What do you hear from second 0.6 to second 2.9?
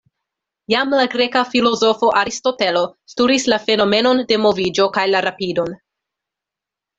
Jam la greka filozofo Aristotelo